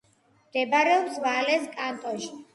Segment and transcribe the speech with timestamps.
[0.45, 2.35] მდებარეობს ვალეს კანტონში.